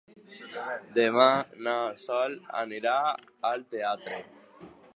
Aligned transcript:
Demà 0.95 1.27
na 1.67 1.75
Sol 2.05 2.35
anirà 2.63 2.95
al 3.53 3.67
teatre. 3.75 4.19